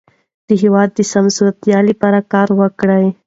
[0.47, 3.07] د هېواد د سمسورتیا لپاره کار وکړئ.